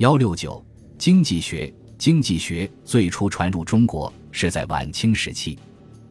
[0.00, 0.64] 幺六九
[0.96, 5.58] 经济学，经济学最初传入中国是在晚清时期，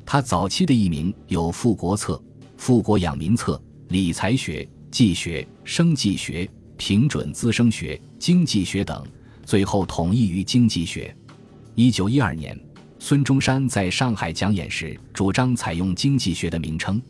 [0.05, 2.13] 它早期的译名有《富国策》
[2.55, 3.53] 《富国养民策》
[3.87, 6.45] 《理财学》《计学》《生计学》
[6.77, 9.03] 《平准滋生学》《经济学》等，
[9.43, 11.11] 最后统一于经济学。
[11.73, 12.55] 一九一二年，
[12.99, 17.01] 孙中山在上海讲演时主张采用经济学的名称，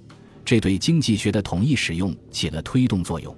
[0.46, 3.36] 这对经济学的统一使用起了推动作用。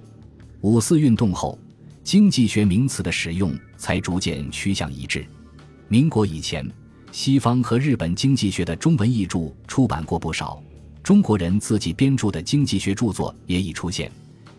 [0.60, 1.58] 五四运动后。
[2.04, 5.24] 经济学名词的使用才逐渐趋向一致。
[5.88, 6.68] 民国以前，
[7.12, 10.62] 西方和日本经济学的中文译著出版过不少，
[11.02, 14.10] 中国人自己编著的经济学著作也已出现。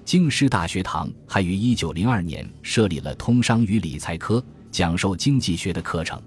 [0.05, 6.21] 京师大学堂还于一九零二年设立了通商与理财科，讲授经济学的课程。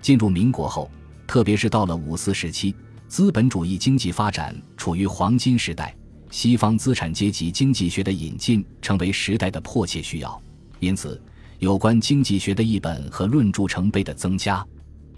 [0.00, 0.90] 进入民国后，
[1.26, 2.74] 特别是到了五四时期，
[3.08, 5.96] 资本主义经济发展处于黄金时代，
[6.30, 10.42] 西方资产阶级经济学的引进成为时代的迫切需要。
[10.86, 11.20] 因此，
[11.58, 14.64] 有关经济学的译本和论著成倍的增加。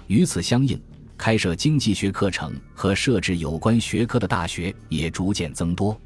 [0.06, 0.80] 与此相应，
[1.18, 6.00] 开设经济学课程和设置有关学科的大学也逐渐增多。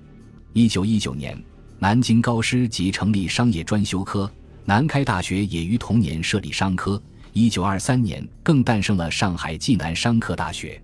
[0.53, 1.41] 一九一九年，
[1.78, 4.28] 南京高师即成立商业专修科，
[4.64, 7.00] 南开大学也于同年设立商科。
[7.33, 10.83] 一九二三年，更诞生了上海暨南商科大学。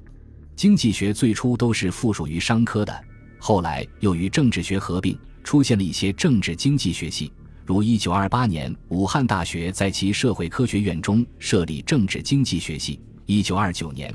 [0.54, 3.04] 经济学最初都是附属于商科的，
[3.40, 7.32] 后来又与政治学合并，出现了一些政治经济学系。
[7.68, 14.10] 如一九二八年，武汉大学在其社会科学院中设立政治经济学系；一九二九年，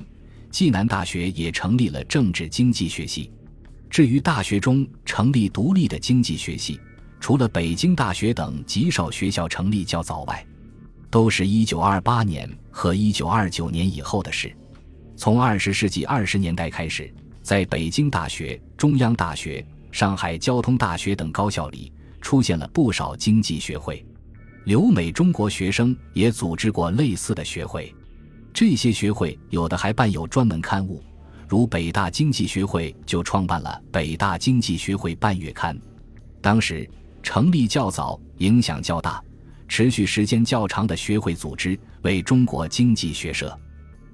[0.49, 3.31] 暨南大学也成立了政治经济学系。
[3.91, 6.79] 至于大学中成立独立的经济学系，
[7.19, 10.43] 除了北京大学等极少学校成立较早外，
[11.11, 14.51] 都是一九二八年和一九二九年以后的事。
[15.15, 21.91] 从二十世纪二十年代开始，在北京大学、中央大学、上海交通大学等高校里。
[22.23, 24.03] 出现了不少经济学会，
[24.63, 27.93] 留美中国学生也组织过类似的学会。
[28.53, 31.03] 这些学会有的还办有专门刊物，
[31.49, 35.77] 如北大经济学会就创办了《北大经济学会半月刊》。
[36.39, 36.89] 当时
[37.21, 39.21] 成立较早、影响较大、
[39.67, 43.57] 持续时间较长的学会组织为中国经济学社，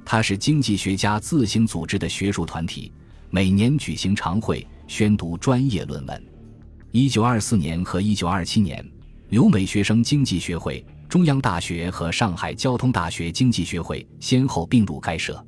[0.04, 2.92] 它是经济学家自行组织的学术团体，
[3.30, 6.29] 每年举行常会，宣读专业论文。
[6.92, 8.84] 一九二四年和一九二七年，
[9.30, 15.46] 留美学生经济学会、中央大学和上海交通大学经济学会先后并入该社。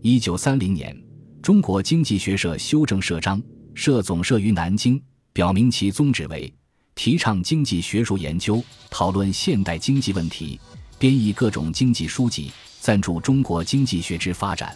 [0.00, 0.96] 一九三零年，
[1.42, 3.42] 中国经济学社修正社章，
[3.74, 5.02] 设总社于南京，
[5.32, 6.52] 表明其宗旨为
[6.94, 10.60] 提倡经济学术研究，讨论现代经济问题，
[11.00, 14.72] 编译各种经济书籍，赞助中国经济学之发展。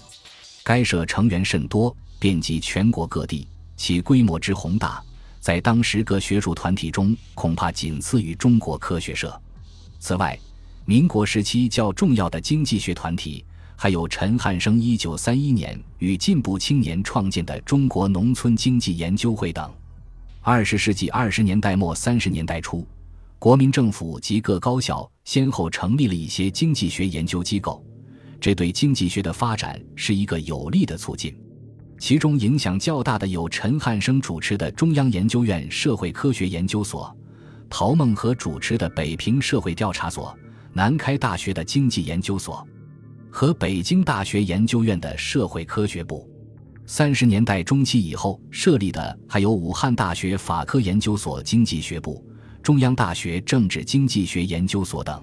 [0.64, 3.46] 该社成员甚多，遍及全国各地，
[3.76, 5.00] 其规模之宏大。
[5.40, 9.40] 在当时各学术团体中，恐怕仅次于中国科学社。
[9.98, 10.38] 此外，
[10.84, 19.72] 民国时期较重要的经济学团体还有陈汉生1931年与进步青年创建的中国农村经济研究会等。
[20.42, 22.86] 二十世纪二十年代末三十年代初，
[23.38, 27.82] 国民政府及各高校先后成立了一些经济学研究机构，
[28.40, 31.34] 这对经济学的发展是一个有力的促进。
[32.00, 37.14] 其中影响较大的有陈汉生主持的中央研究院社会科学研究所，
[37.68, 40.34] 陶孟和主持的北平社会调查所，
[40.72, 42.66] 南开大学的经济研究所，
[43.30, 46.26] 和北京大学研究院的社会科学部。
[46.86, 52.24] 三十年代中期以后设立的还有武汉大学法科研究所经济学部、
[52.62, 55.22] 中央大学政治经济学研究所等。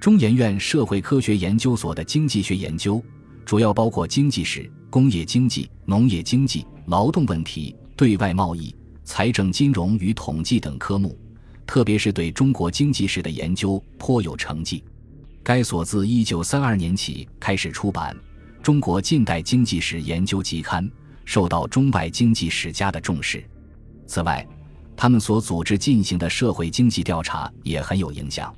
[0.00, 3.00] 中研院社会科学研究所的经济学研究，
[3.46, 4.68] 主要包括经济史。
[4.90, 8.74] 工业经济、农业经济、劳动问题、对外贸易、
[9.04, 11.16] 财政金融与统计等科目，
[11.64, 14.82] 特别是对中国经济史的研究颇有成绩。
[15.44, 18.14] 该所自1932年起开始出版
[18.62, 20.84] 《中国近代经济史研究集刊》，
[21.24, 23.44] 受到中外经济史家的重视。
[24.08, 24.44] 此外，
[24.96, 28.52] 他们所组织进行的社会经济调查也很有影响。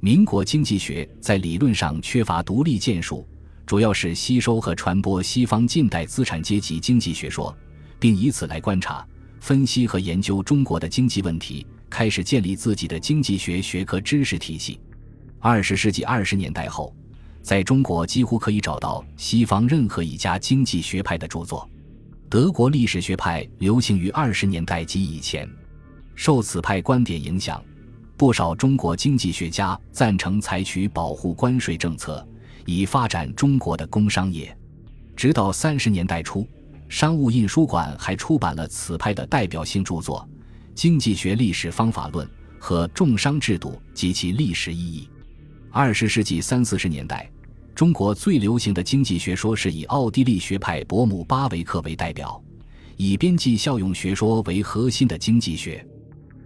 [0.00, 3.28] 民国经济学在理论上缺乏独立建树。
[3.66, 7.54] 主要是吸收和传播西方近代资产阶级经济学说，
[7.98, 9.04] 并以此来观察、
[9.40, 14.78] 分析和研究中国的经济问题，开始建立自己的经济学学科知识体系。
[15.40, 16.94] 二十世纪二十年代后，
[17.42, 21.68] 在中国几乎可以找到西方任何一家经济学派的著作。
[22.30, 25.48] 德国历史学派流行于二十年代及以前，
[26.14, 27.60] 受此派观点影响，
[28.16, 32.24] 不少中国经济学家赞成采取保护关税政策。
[32.66, 34.54] 以发展中国的工商业，
[35.16, 36.46] 直到三十年代初，
[36.88, 40.28] 商务印书馆还出版了此派的代表性著作
[40.74, 42.26] 《经济学历史方法论》
[42.58, 45.08] 和《重商制度及其历史意义》。
[45.70, 47.30] 二十世纪三四十年代，
[47.74, 52.42] 中国最流行的经济学说是以奥地利学派伯姆巴维克为代表，
[52.96, 55.86] 以边际效用学说为核心的经济学。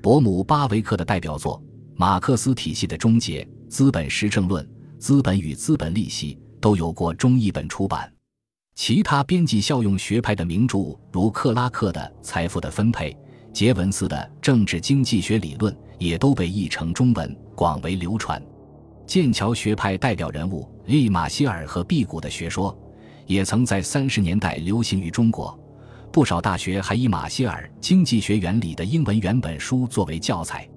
[0.03, 1.59] 伯姆巴维克的代表作
[1.97, 4.65] 《马克思体系的终结》《资本实证论》
[5.01, 8.13] 《资本与资本利息》都有过中译本出版。
[8.75, 13.11] 其他边际效用学派的名著，如克拉克的《财富的分配》。
[13.51, 18.41] 杰文斯的《政治经济学理论》也都被译成中文，广为流传。
[19.07, 22.79] 剑桥学派代表人物利马歇尔和辟谷的学说，
[23.27, 25.59] 也曾在三十年代流行于中国。
[26.13, 30.69] 不少大学还以马歇尔《经济学原理》的英文原本书作为教材。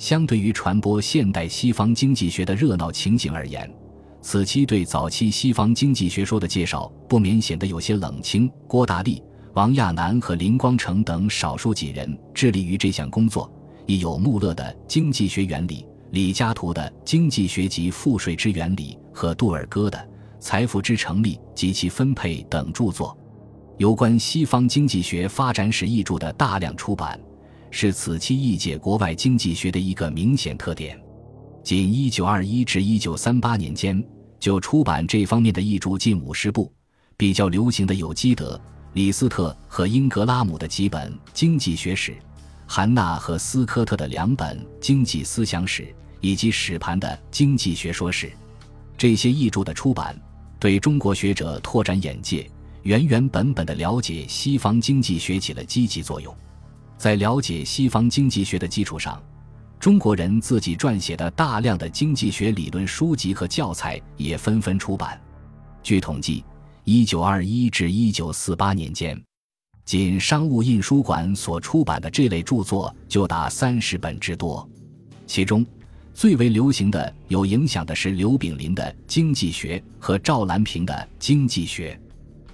[0.00, 3.70] 相对于传播现代西方经济学的热闹情景而言，
[4.22, 8.50] 此期对早期西方经济学说的介绍不免显得有些冷清。
[8.66, 9.22] 郭大力。
[9.52, 13.52] 王亚楠和林光成等少数几人致力于这项工作，
[13.84, 15.82] 亦有穆勒的《经济学原理》、
[16.12, 19.98] 李嘉图的《经济学及赋税之原理》和杜尔戈的
[20.38, 23.14] 《财富之成立及其分配》等著作。
[23.76, 27.20] 有关西方经济学发展史译著的大量出版，
[27.70, 31.00] 是此期译介国外经济学的一个明显特点。
[31.62, 34.04] 仅1921至1938年间，
[34.38, 36.72] 就出版这方面的译著近五十部。
[37.16, 38.58] 比较流行的有基德。
[38.94, 42.16] 李斯特和英格拉姆的几本经济学史，
[42.66, 48.32] 韩纳和斯科特的两本经济思想史，以及史盘的经济学说史，
[48.98, 50.20] 这些译著的出版，
[50.58, 52.50] 对中国学者拓展眼界、
[52.82, 56.34] 原原本本的了解西方经济学起了积极作用。
[57.00, 59.18] 在了解西方经济学的基础上，
[59.78, 65.18] 中国人自己撰写的大量的经济学理论书籍和教材也纷纷出版。
[65.82, 66.44] 据统计。
[66.84, 69.22] 一九二一至一九四八年间，
[69.84, 74.68] 仅商务印书馆所出版的这类著作就达三十本之多。
[75.26, 75.64] 其中
[76.12, 81.98] 最为流行的、有影响的是刘炳林的《经济学》和赵兰平的《经济学》。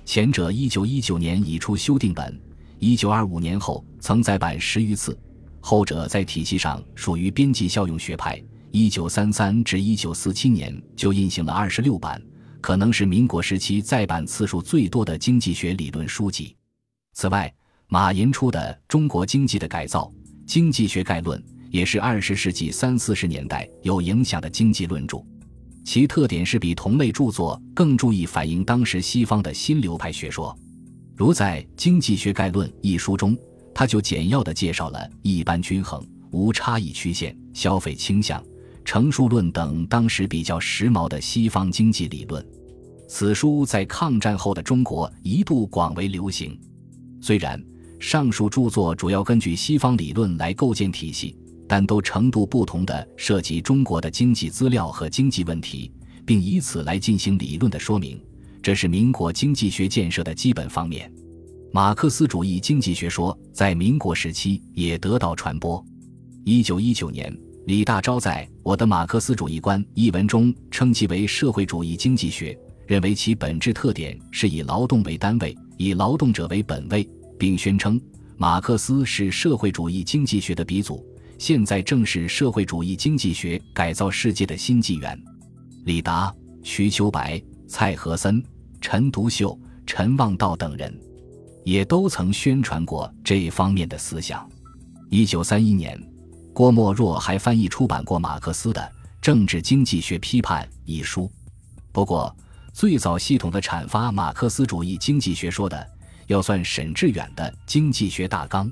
[0.04, 2.38] 前者一九一九年已出修订本，
[2.78, 5.12] 一九二五年后曾再版十余次；
[5.60, 12.20] 后者在体系上属于边际效用学派，一九三三至一九四七年就印行了二十六版。
[12.60, 16.56] 可能是民国时期再版次数最多的经济学理论书籍。
[17.12, 17.52] 此外，
[17.86, 18.58] 马寅初的
[18.88, 20.12] 《中国经济的改造》
[20.44, 21.40] 《经济学概论》
[21.70, 25.18] 也是二十世纪三四十年代有影响的经济论著。
[25.84, 30.56] 其特点是比同类著作更注意反映当时西方的新流派学说。
[31.16, 33.34] 如在《经济学概论》一书中，
[33.74, 38.42] 他就简要地介绍了一般均衡、无差异曲线、消费倾向。
[38.84, 42.46] 乘数论等当时比较时髦的西方经济理论，
[43.08, 46.56] 此书在抗战后的中国一度广为流行。
[47.22, 47.60] 虽然
[47.98, 51.34] 上述著作主要根据西方理论来构建体系，
[51.66, 55.90] 但都程度不同的涉及中国的经济资料和经济问题，
[56.26, 58.20] 并以此来进行理论的说明。
[58.66, 61.08] 这是民国经济学建设的基本方面。
[61.72, 65.80] 马克思主义经济学说在民国时期也得到传播。
[66.44, 67.32] 一九一九年。
[67.66, 72.58] 李大钊在《我的马克思主义观》一文中称其为社会主义经济学，
[72.88, 77.08] 认为其本质特点是以劳动为单位，以劳动者为本位，
[77.38, 78.00] 并宣称
[78.36, 81.06] 马克思是社会主义经济学的鼻祖，
[81.38, 85.16] 现在正是社会主义经济学改造世界的新纪元。
[85.84, 86.34] 李达、
[86.64, 88.42] 瞿秋白、蔡和森、
[88.88, 90.96] 陈独秀、陈望道等人，
[91.64, 94.48] 也都曾宣传过这方面的思想。
[95.10, 96.00] 一九三一年。
[96.52, 98.80] 郭沫若还翻译出版过马克思的
[99.20, 101.28] 《政治经济学批判》一书。
[101.90, 102.34] 不过，
[102.72, 105.84] 最早系统的阐发马克思主义经济学说的，
[106.28, 108.70] 要算沈志远的《经济学大纲》。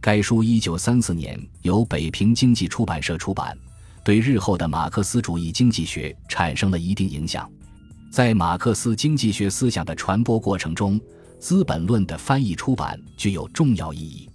[0.00, 3.56] 该书一九三四年由北平经济出版社出版，
[4.02, 7.48] 对日后的马克思主义经济学产生了一定影响。
[8.14, 11.00] 在马克思经济学思想的传播过程中，
[11.40, 14.30] 《资本论》的翻译出版具有重要意义。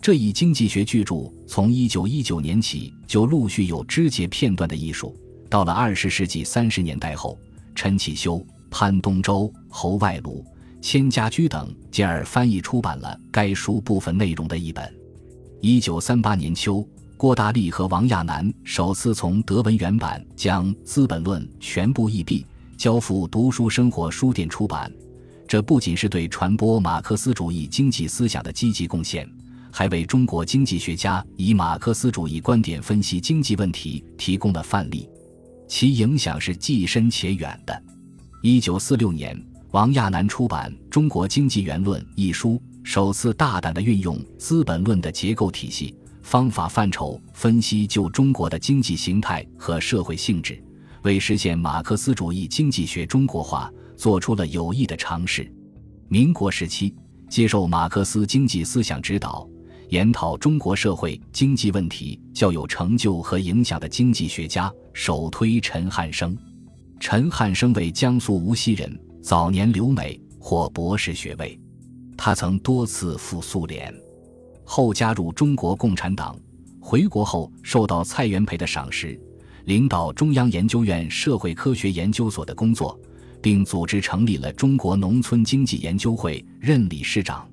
[0.00, 5.12] 这一经济学巨著从一九一九年起就陆续有肢解片段的艺术，
[5.50, 7.36] 到了二十世纪三十年代后，
[7.74, 8.40] 陈启修、
[8.70, 10.40] 潘东周、侯外庐、
[10.80, 14.88] 千家驹等接而翻译出版了该书部分内容的一本。
[15.60, 24.92] 一九三八年秋，郭大力和王亚楠首次从德文原版将《资本论》全部译毕，交付读书生活书店出版。
[25.48, 29.28] 这不仅是对传播马克思主义经济思想的积极贡献。
[29.72, 35.06] 还为中国经济学家以马克思主义观点分析经济问题提供了范例，
[35.68, 37.82] 其影响是既深且远的。
[38.42, 39.38] 一九四六年，
[39.72, 50.58] 王亚楠出版《中国经济原论》一书，首次大胆地运用《资本论》的结构体系、方法范畴分析旧中国的经济形态和社会性质，
[51.06, 55.48] 为实现马克思主义经济学中国化做出了有益的尝试。
[56.08, 56.92] 民国时期，
[57.30, 59.48] 接受马克思经济思想指导，
[59.90, 66.36] 研讨中国社会经济问题较有成就和影响的经济学家，首推陈汉生。
[66.98, 71.56] 陈汉生为江苏无锡人，早年留美，获博士学位。
[72.16, 73.94] 他曾多次赴苏联，
[74.64, 76.36] 后加入中国共产党。
[76.80, 79.20] 回国后，受到蔡元培的赏识。
[79.66, 82.96] 领导中央研究院社会科学研究所的工作，
[83.42, 87.48] 并组织成立了中国农村经济研究会，任理事长。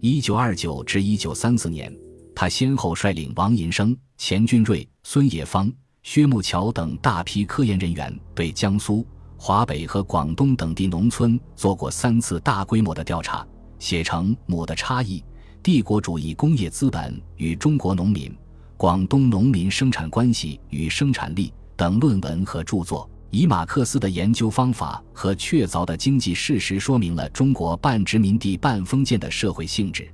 [0.00, 1.96] 一九二九至一九三四年，
[2.34, 9.06] 他先后率领王银生、钱俊瑞、孙冶方、薛木桥等大批科研人员，对江苏、
[9.36, 13.46] 华北和广东等地农村做过三次大规模的调查，
[13.78, 15.22] 写成《母的差异：
[15.62, 18.28] 帝国主义工业资本与中国农民》。
[18.76, 30.12] 广东农民生产关系与生产力等论文和著作，以马克思的研究方法和确凿的经济事实，说明了中国半殖民地半封建的社会性质，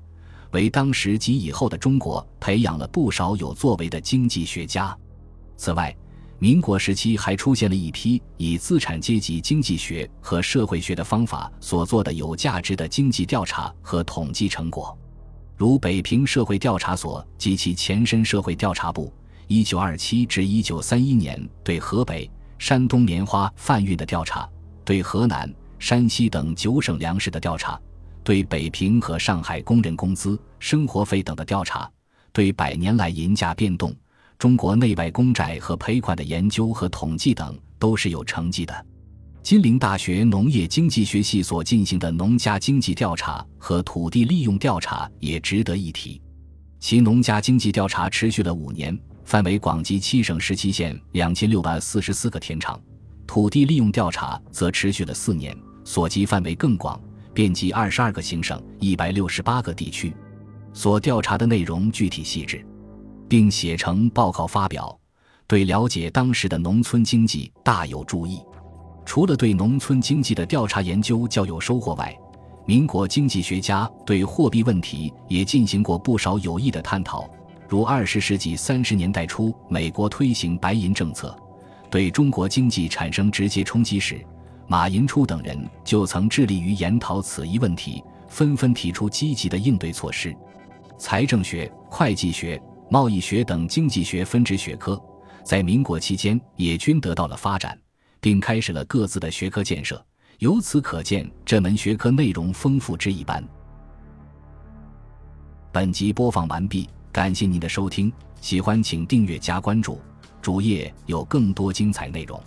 [0.53, 4.97] 为当时及以后的中国培养了不少有作为的经济学家。
[5.57, 5.95] 此外，
[6.39, 14.97] 民国时期还出现了一批以资产阶级经济学和社会学的方法所做的有价值的经济调查和统计成果。
[15.61, 19.13] 如北平社会调查所及其前身社会调查部，
[19.47, 24.49] 一九二七至一九三一年对河北、山东棉花贩运的调查，
[24.87, 27.79] 对河南、山西等九省粮食的调查，
[28.25, 31.87] 对北平和上海工人工资、生活费等的调查，
[32.33, 33.95] 对百年来银价变动、
[34.39, 38.87] 中国内外公债和赔款的研究和统计等，都是有成绩的。
[39.43, 46.21] 金陵大学农业经济学系所进行的农家经济调查和土地利用调查也值得一提。
[46.79, 52.79] 其农家经济调查持续了五年，范围广及七省十七县两千六百四十四个田场；
[53.27, 57.01] 土地利用调查则持续了四年，所及范围更广，
[57.35, 60.15] 遍及二十二个行省一百六十八个地区。
[60.73, 62.65] 所调查的内容具体细致，
[63.29, 64.97] 并写成报告发表，
[65.47, 68.39] 对了解当时的农村经济大有助益。
[69.11, 72.17] 除了对农村经济的调查研究较有收获外，
[72.65, 77.29] 民国经济学家对货币问题也进行过不少有益的探讨。
[77.69, 81.37] 如二十世纪三十年代初，美国推行白银政策，
[81.91, 84.25] 对中国经济产生直接冲击时，
[84.69, 90.33] 马寅初等人就曾致力于研讨此一问题，纷纷提出积极的应对措施。
[90.99, 94.97] 财政学、会计学、贸易学等经济学分支学科，
[95.43, 97.77] 在民国期间也均得到了发展。
[98.21, 100.05] 并开始了各自的学科建设，
[100.39, 103.43] 由此可见这门学科内容丰富之一般。
[105.73, 110.01] 本集播放完毕，感谢您的收听，喜欢请订阅加关注，
[110.43, 112.41] 主页有更多精彩内容。